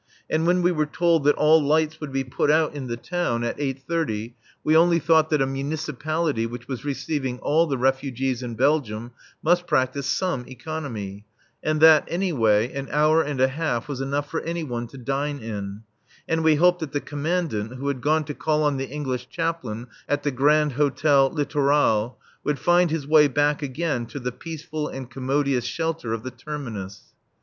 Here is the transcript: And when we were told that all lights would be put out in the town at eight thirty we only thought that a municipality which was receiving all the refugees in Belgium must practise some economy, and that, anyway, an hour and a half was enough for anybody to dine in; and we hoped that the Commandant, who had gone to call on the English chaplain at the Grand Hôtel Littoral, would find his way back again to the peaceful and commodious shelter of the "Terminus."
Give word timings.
And 0.31 0.47
when 0.47 0.63
we 0.63 0.71
were 0.71 0.87
told 0.87 1.25
that 1.25 1.35
all 1.35 1.61
lights 1.61 2.01
would 2.01 2.11
be 2.11 2.23
put 2.23 2.49
out 2.49 2.73
in 2.73 2.87
the 2.87 2.97
town 2.97 3.43
at 3.43 3.59
eight 3.59 3.83
thirty 3.87 4.33
we 4.63 4.75
only 4.75 4.97
thought 4.97 5.29
that 5.29 5.43
a 5.43 5.45
municipality 5.45 6.47
which 6.47 6.67
was 6.67 6.83
receiving 6.83 7.37
all 7.37 7.67
the 7.67 7.77
refugees 7.77 8.41
in 8.41 8.55
Belgium 8.55 9.11
must 9.43 9.67
practise 9.67 10.07
some 10.07 10.47
economy, 10.47 11.27
and 11.61 11.79
that, 11.81 12.03
anyway, 12.07 12.73
an 12.73 12.87
hour 12.89 13.21
and 13.21 13.39
a 13.39 13.47
half 13.47 13.87
was 13.87 14.01
enough 14.01 14.27
for 14.27 14.41
anybody 14.41 14.87
to 14.87 14.97
dine 14.97 15.37
in; 15.37 15.83
and 16.27 16.43
we 16.43 16.55
hoped 16.55 16.79
that 16.79 16.93
the 16.93 16.99
Commandant, 16.99 17.75
who 17.75 17.87
had 17.87 18.01
gone 18.01 18.23
to 18.25 18.33
call 18.33 18.63
on 18.63 18.77
the 18.77 18.89
English 18.89 19.29
chaplain 19.29 19.85
at 20.09 20.23
the 20.23 20.31
Grand 20.31 20.71
Hôtel 20.73 21.31
Littoral, 21.31 22.17
would 22.43 22.57
find 22.57 22.89
his 22.89 23.05
way 23.05 23.27
back 23.27 23.61
again 23.61 24.07
to 24.07 24.19
the 24.19 24.31
peaceful 24.31 24.87
and 24.87 25.11
commodious 25.11 25.65
shelter 25.65 26.11
of 26.11 26.23
the 26.23 26.31
"Terminus." 26.31 27.03